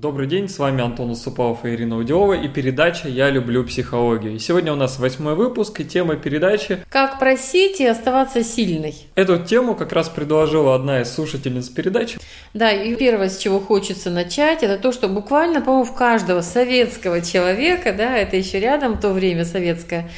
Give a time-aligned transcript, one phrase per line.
[0.00, 4.36] Добрый день, с вами Антон Усупов и Ирина Удилова и передача «Я люблю психологию».
[4.36, 8.94] И сегодня у нас восьмой выпуск и тема передачи «Как просить и оставаться сильной».
[9.16, 12.20] Эту тему как раз предложила одна из слушательниц передачи.
[12.54, 17.20] Да, и первое, с чего хочется начать, это то, что буквально, по-моему, в каждого советского
[17.20, 20.08] человека, да, это еще рядом то время советское,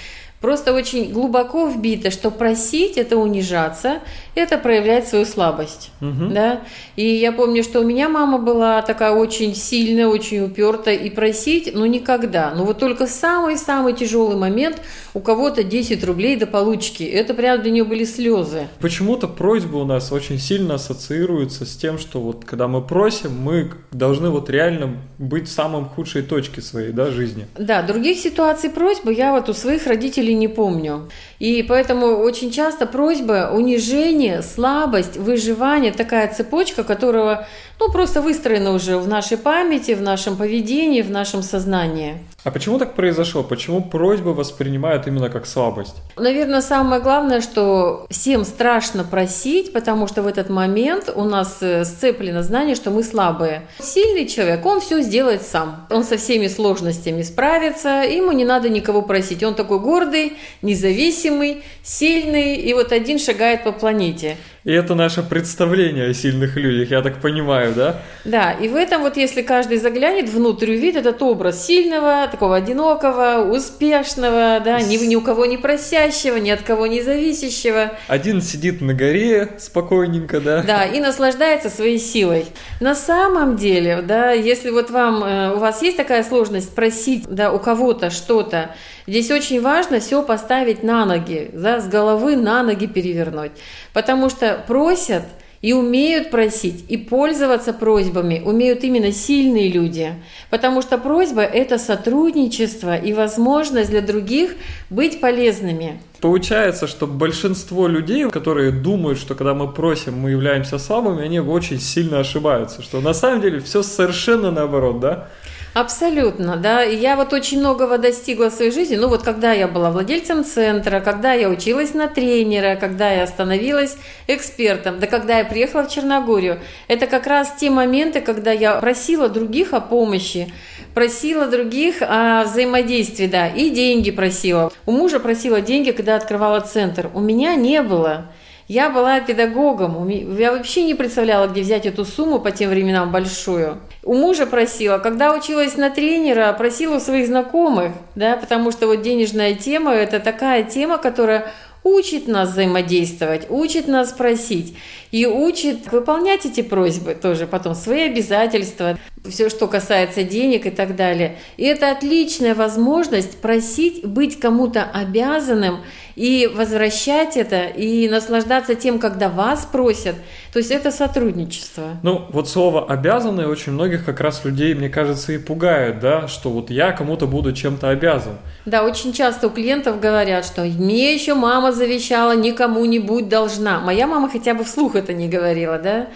[0.41, 3.99] Просто очень глубоко вбито, что просить это унижаться,
[4.35, 5.91] это проявлять свою слабость.
[6.01, 6.31] Угу.
[6.31, 6.63] Да?
[6.97, 11.73] И я помню, что у меня мама была такая очень сильная, очень упертая, и просить,
[11.75, 12.55] ну никогда.
[12.57, 14.81] Ну вот только самый-самый тяжелый момент
[15.13, 17.03] у кого-то 10 рублей до получки.
[17.03, 18.69] Это прям для нее были слезы.
[18.81, 23.73] Почему-то просьбы у нас очень сильно ассоциируются с тем, что вот когда мы просим, мы
[23.91, 27.47] должны вот реально быть в самом худшей точке своей да, жизни.
[27.59, 31.09] Да, других ситуаций просьбы я вот у своих родителей или не помню.
[31.39, 37.47] И поэтому очень часто просьба, унижение, слабость, выживание, такая цепочка, которого
[37.79, 42.19] ну, просто выстроена уже в нашей памяти, в нашем поведении, в нашем сознании.
[42.43, 43.43] А почему так произошло?
[43.43, 45.97] Почему просьбы воспринимают именно как слабость?
[46.17, 51.85] Наверное, самое главное, что всем страшно просить, потому что в этот момент у нас э,
[51.85, 53.67] сцеплено знание, что мы слабые.
[53.79, 55.87] Сильный человек, он все сделает сам.
[55.91, 59.43] Он со всеми сложностями справится, ему не надо никого просить.
[59.43, 64.39] Он такой гордый, независимый, сильный, и вот один шагает по планете.
[64.63, 68.03] И это наше представление о сильных людях, я так понимаю, да?
[68.27, 73.51] Да, и в этом вот если каждый заглянет внутрь, увидит этот образ сильного, такого одинокого,
[73.51, 77.93] успешного, да, ни, ни у кого не просящего, ни от кого не зависящего.
[78.07, 80.63] Один сидит на горе спокойненько, да?
[80.63, 82.45] Да, и наслаждается своей силой.
[82.81, 87.51] На самом деле, да, если вот вам, э, у вас есть такая сложность просить, да,
[87.51, 88.75] у кого-то что-то,
[89.07, 93.53] здесь очень важно все поставить на ноги, да, с головы на ноги перевернуть.
[93.95, 95.25] Потому что просят
[95.63, 100.15] и умеют просить, и пользоваться просьбами умеют именно сильные люди.
[100.49, 104.55] Потому что просьба– это сотрудничество и возможность для других
[104.89, 106.01] быть полезными.
[106.21, 111.81] Получается, что большинство людей, которые думают, что когда мы просим, мы являемся слабыми, они очень
[111.81, 115.29] сильно ошибаются, что на самом деле все совершенно наоборот, да?
[115.73, 116.83] Абсолютно, да.
[116.83, 118.97] Я вот очень многого достигла в своей жизни.
[118.97, 123.97] Ну вот когда я была владельцем центра, когда я училась на тренера, когда я становилась
[124.27, 126.59] экспертом, да когда я приехала в Черногорию.
[126.89, 130.53] Это как раз те моменты, когда я просила других о помощи,
[130.93, 134.73] просила других о взаимодействии, да, и деньги просила.
[134.87, 137.11] У мужа просила деньги, когда открывала центр.
[137.15, 138.27] У меня не было.
[138.71, 143.81] Я была педагогом, я вообще не представляла, где взять эту сумму по тем временам большую.
[144.05, 149.03] У мужа просила, когда училась на тренера, просила у своих знакомых, да, потому что вот
[149.03, 151.51] денежная тема– это такая тема, которая
[151.83, 154.77] учит нас взаимодействовать, учит нас просить
[155.11, 158.97] и учит выполнять эти просьбы тоже потом, свои обязательства,
[159.29, 161.37] все, что касается денег и так далее.
[161.57, 165.81] И это отличная возможность просить, быть кому-то обязанным
[166.17, 170.17] и возвращать это, и наслаждаться тем, когда вас просят.
[170.53, 171.99] То есть это сотрудничество.
[172.03, 176.51] Ну, вот слово «обязанный» очень многих как раз людей, мне кажется, и пугает, да, что
[176.51, 178.39] вот я кому-то буду чем-то обязан.
[178.65, 183.81] Да, очень часто у клиентов говорят, что мне еще мама завещала, никому не будь должна.
[183.81, 186.09] Моя мама хотя бы вслух это не говорила, да.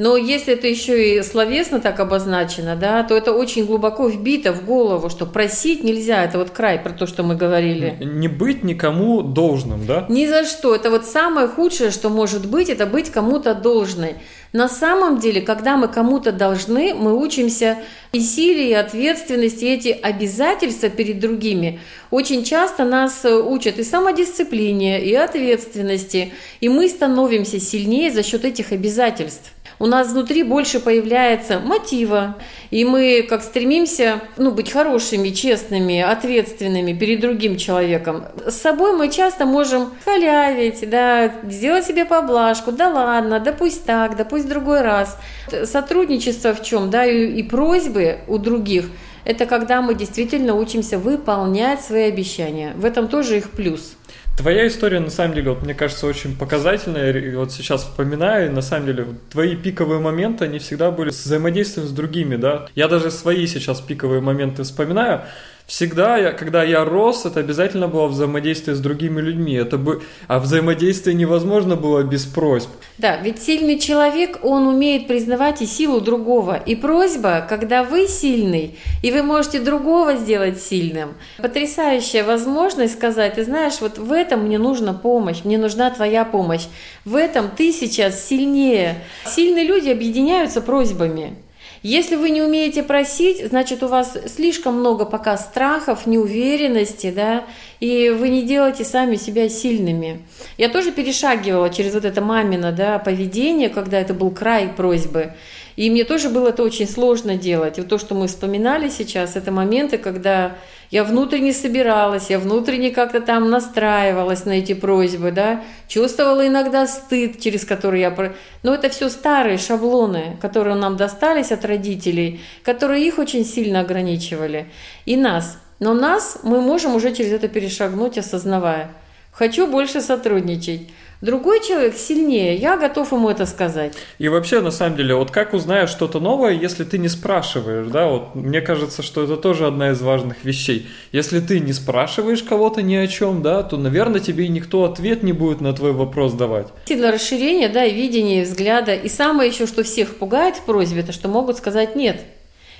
[0.00, 4.64] Но если это еще и словесно так обозначено, да, то это очень глубоко вбито в
[4.64, 6.24] голову, что просить нельзя.
[6.24, 7.96] Это вот край про то, что мы говорили.
[8.00, 10.06] Не быть никому должным, да?
[10.08, 10.74] Ни за что.
[10.74, 14.16] Это вот самое худшее, что может быть, это быть кому-то должной.
[14.52, 17.78] На самом деле, когда мы кому-то должны, мы учимся
[18.12, 21.78] и силе, и ответственности, и эти обязательства перед другими.
[22.10, 28.72] Очень часто нас учат и самодисциплине, и ответственности, и мы становимся сильнее за счет этих
[28.72, 32.36] обязательств у нас внутри больше появляется мотива,
[32.70, 38.24] и мы как стремимся ну, быть хорошими, честными, ответственными перед другим человеком.
[38.46, 44.16] С собой мы часто можем халявить, да, сделать себе поблажку, да ладно, да пусть так,
[44.16, 45.18] да пусть в другой раз.
[45.64, 48.84] Сотрудничество в чем, да, и, и просьбы у других–
[49.24, 52.72] это когда мы действительно учимся выполнять свои обещания.
[52.76, 53.96] В этом тоже их плюс.
[54.36, 57.12] Твоя история, на самом деле, вот, мне кажется, очень показательная.
[57.12, 61.86] И вот сейчас вспоминаю, на самом деле, твои пиковые моменты, они всегда были с взаимодействием
[61.86, 62.66] с другими, да.
[62.74, 65.22] Я даже свои сейчас пиковые моменты вспоминаю.
[65.70, 69.54] Всегда, я, когда я рос, это обязательно было взаимодействие с другими людьми.
[69.54, 72.70] Это бы, а взаимодействие невозможно было без просьб.
[72.98, 76.56] Да, ведь сильный человек, он умеет признавать и силу другого.
[76.56, 83.44] И просьба, когда вы сильный, и вы можете другого сделать сильным, потрясающая возможность сказать, ты
[83.44, 86.66] знаешь, вот в этом мне нужна помощь, мне нужна твоя помощь.
[87.04, 88.96] В этом ты сейчас сильнее.
[89.24, 91.36] Сильные люди объединяются просьбами.
[91.82, 97.44] Если вы не умеете просить, значит у вас слишком много пока страхов, неуверенности, да,
[97.80, 100.20] и вы не делаете сами себя сильными.
[100.58, 105.32] Я тоже перешагивала через вот это мамино, да, поведение, когда это был край просьбы.
[105.76, 107.78] И мне тоже было это очень сложно делать.
[107.78, 110.56] И вот то, что мы вспоминали сейчас, это моменты, когда
[110.90, 117.38] я внутренне собиралась, я внутренне как-то там настраивалась на эти просьбы, да, чувствовала иногда стыд,
[117.38, 118.32] через который я...
[118.62, 124.66] Но это все старые шаблоны, которые нам достались от родителей, которые их очень сильно ограничивали.
[125.06, 125.58] И нас.
[125.78, 128.90] Но нас мы можем уже через это перешагнуть, осознавая.
[129.30, 130.88] Хочу больше сотрудничать.
[131.20, 133.92] Другой человек сильнее, я готов ему это сказать.
[134.18, 138.06] И вообще, на самом деле, вот как узнаешь что-то новое, если ты не спрашиваешь, да,
[138.06, 140.88] вот мне кажется, что это тоже одна из важных вещей.
[141.12, 145.34] Если ты не спрашиваешь кого-то ни о чем, да, то, наверное, тебе никто ответ не
[145.34, 146.68] будет на твой вопрос давать.
[146.86, 148.94] Для расширения, да, и видения, и взгляда.
[148.94, 152.22] И самое еще, что всех пугает в просьбе, это что могут сказать «нет».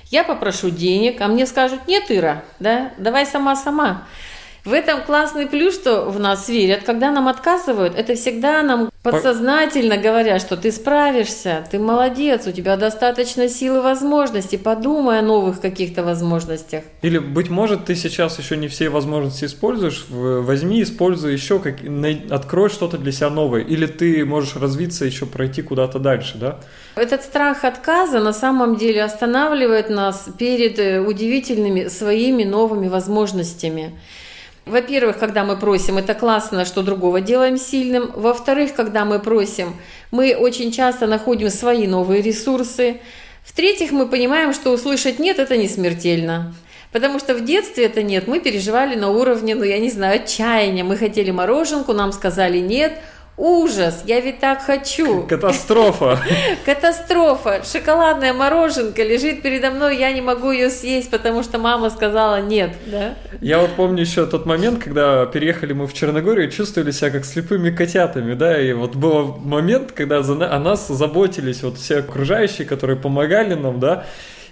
[0.09, 4.07] Я попрошу денег, а мне скажут «нет, Ира, да, давай сама-сама».
[4.63, 6.83] В этом классный плюс, что в нас верят.
[6.83, 12.77] Когда нам отказывают, это всегда нам подсознательно говорят, что ты справишься, ты молодец, у тебя
[12.77, 16.83] достаточно сил и возможностей, подумай о новых каких-то возможностях.
[17.01, 21.77] Или, быть может, ты сейчас еще не все возможности используешь, возьми, используй еще, как,
[22.29, 23.61] открой что-то для себя новое.
[23.61, 26.59] Или ты можешь развиться, еще пройти куда-то дальше, да?
[26.95, 33.93] Этот страх отказа на самом деле останавливает нас перед э, удивительными своими новыми возможностями.
[34.65, 38.11] Во-первых, когда мы просим, это классно, что другого делаем сильным.
[38.15, 39.75] Во-вторых, когда мы просим,
[40.11, 43.01] мы очень часто находим свои новые ресурсы.
[43.43, 46.53] В-третьих, мы понимаем, что услышать «нет»– это не смертельно.
[46.91, 50.83] Потому что в детстве это нет, мы переживали на уровне, ну я не знаю, отчаяния.
[50.83, 52.99] Мы хотели мороженку, нам сказали нет,
[53.41, 55.23] Ужас, я ведь так хочу.
[55.23, 56.19] Катастрофа.
[56.65, 57.63] Катастрофа.
[57.63, 62.69] Шоколадная мороженка лежит передо мной, я не могу ее съесть, потому что мама сказала нет.
[62.85, 63.15] Да?
[63.41, 67.71] Я вот помню еще тот момент, когда переехали мы в Черногорию, чувствовали себя как слепыми
[67.71, 72.99] котятами, да, и вот был момент, когда за, о нас заботились вот все окружающие, которые
[72.99, 74.05] помогали нам, да,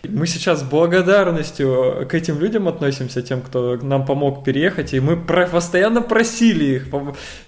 [0.07, 5.17] мы сейчас с благодарностью к этим людям относимся, тем, кто нам помог переехать, и мы
[5.17, 6.87] про постоянно просили их.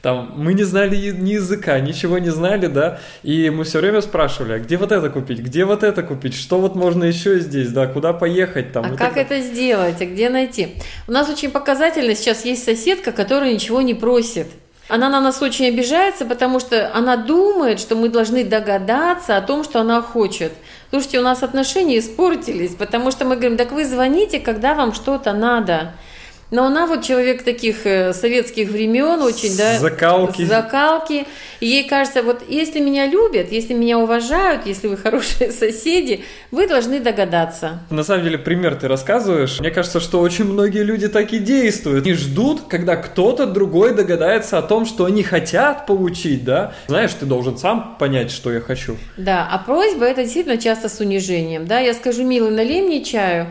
[0.02, 4.54] Там, мы не знали ни языка, ничего не знали, да, и мы все время спрашивали,
[4.54, 7.88] а где вот это купить, где вот это купить, что вот можно еще здесь, да,
[7.88, 8.86] куда поехать там.
[8.86, 10.76] А как это сделать, а где найти?
[11.08, 14.48] У нас очень показательно сейчас есть соседка, которая ничего не просит.
[14.94, 19.64] Она на нас очень обижается, потому что она думает, что мы должны догадаться о том,
[19.64, 20.52] что она хочет.
[20.90, 25.32] Слушайте, у нас отношения испортились, потому что мы говорим, так вы звоните, когда вам что-то
[25.32, 25.94] надо.
[26.52, 30.44] Но она вот человек таких э, советских времен, очень, да, закалки.
[30.44, 31.26] закалки.
[31.62, 36.68] И ей кажется, вот если меня любят, если меня уважают, если вы хорошие соседи, вы
[36.68, 37.80] должны догадаться.
[37.90, 39.62] На самом деле, пример ты рассказываешь.
[39.62, 42.06] Мне кажется, что очень многие люди так и действуют.
[42.06, 46.74] Они ждут, когда кто-то другой догадается о том, что они хотят получить, да.
[46.88, 48.98] Знаешь, ты должен сам понять, что я хочу.
[49.16, 51.80] Да, а просьба это действительно часто с унижением, да.
[51.80, 53.48] Я скажу, милый, налей мне чаю,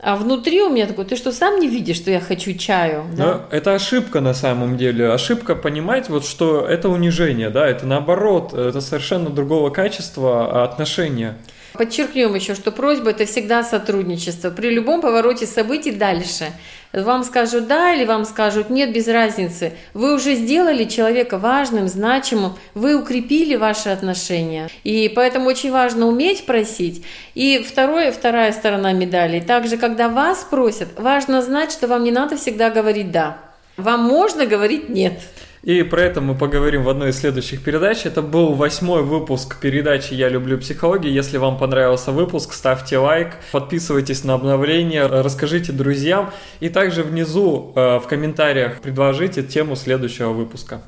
[0.00, 3.04] а внутри у меня такой, ты что, сам не видишь, что я хочу чаю?
[3.16, 3.24] Да?
[3.24, 5.10] Но это ошибка на самом деле.
[5.10, 11.36] Ошибка понимать, вот, что это унижение, да, это наоборот, это совершенно другого качества отношения.
[11.72, 14.50] Подчеркнем еще, что просьба– это всегда сотрудничество.
[14.50, 16.46] При любом повороте событий дальше.
[16.92, 19.74] Вам скажут «да» или вам скажут «нет», без разницы.
[19.92, 24.68] Вы уже сделали человека важным, значимым, вы укрепили ваши отношения.
[24.84, 27.04] И поэтому очень важно уметь просить.
[27.34, 29.40] И второе, вторая сторона медали.
[29.40, 33.38] Также, когда вас просят, важно знать, что вам не надо всегда говорить «да».
[33.76, 35.20] Вам можно говорить «нет».
[35.62, 38.06] И про это мы поговорим в одной из следующих передач.
[38.06, 41.12] Это был восьмой выпуск передачи «Я люблю психологию».
[41.12, 46.30] Если вам понравился выпуск, ставьте лайк, подписывайтесь на обновления, расскажите друзьям.
[46.60, 50.80] И также внизу э, в комментариях предложите тему следующего выпуска.